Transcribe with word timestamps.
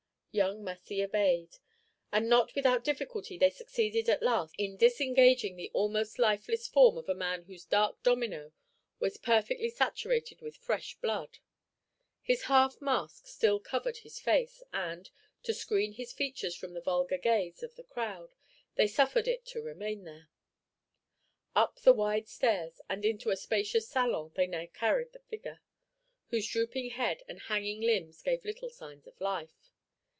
Young 0.33 0.63
Massy 0.63 1.03
obeyed, 1.03 1.57
and 2.09 2.29
not 2.29 2.55
without 2.55 2.85
difficulty 2.85 3.37
they 3.37 3.49
succeeded 3.49 4.07
at 4.07 4.23
last 4.23 4.55
in 4.57 4.77
disengaging 4.77 5.57
the 5.57 5.69
almost 5.73 6.17
lifeless 6.17 6.69
form 6.69 6.97
of 6.97 7.09
a 7.09 7.13
man 7.13 7.43
whose 7.43 7.65
dark 7.65 8.01
domino 8.01 8.53
was 8.97 9.17
perfectly 9.17 9.69
saturated 9.69 10.39
with 10.41 10.55
fresh 10.55 10.95
blood; 11.01 11.39
his 12.21 12.43
half 12.43 12.79
mask 12.81 13.27
still 13.27 13.59
covered 13.59 13.97
his 13.97 14.21
face, 14.21 14.63
and, 14.71 15.09
to 15.43 15.53
screen 15.53 15.91
his 15.91 16.13
features 16.13 16.55
from 16.55 16.73
the 16.75 16.79
vulgar 16.81 17.17
gaze 17.17 17.61
of 17.61 17.75
the 17.75 17.83
crowd, 17.83 18.33
they 18.75 18.87
suffered 18.87 19.27
it 19.27 19.43
to 19.47 19.61
remain 19.61 20.05
there. 20.05 20.29
Up 21.57 21.81
the 21.81 21.91
wide 21.91 22.29
stairs 22.29 22.79
and 22.89 23.03
into 23.03 23.31
a 23.31 23.35
spacious 23.35 23.89
salon 23.89 24.31
they 24.35 24.47
now 24.47 24.65
carried 24.67 25.11
the 25.11 25.19
figure, 25.19 25.59
whose 26.29 26.47
drooping 26.47 26.91
head 26.91 27.21
and 27.27 27.37
hanging 27.41 27.81
limbs 27.81 28.21
gave 28.21 28.45
little 28.45 28.69
signs 28.69 29.05
of 29.05 29.19
life. 29.19 29.67